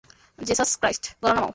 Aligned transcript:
Jesus 0.39 0.71
Christ, 0.79 1.03
গলা 1.21 1.33
নামাও। 1.35 1.49